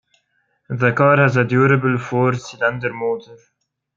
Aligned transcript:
The 0.69 0.93
car 0.93 1.17
has 1.17 1.37
a 1.37 1.43
durable 1.43 1.99
four-cylinder 1.99 2.91
motor. 2.91 3.37